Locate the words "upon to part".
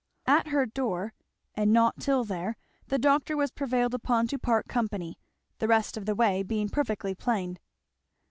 3.93-4.67